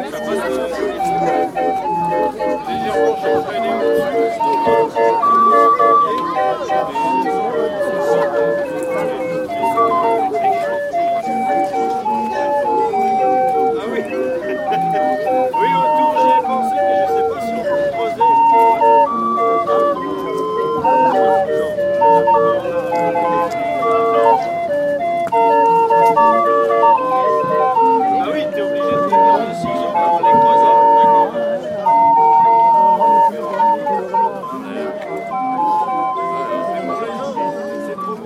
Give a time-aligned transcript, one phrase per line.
[0.00, 1.03] Gracias.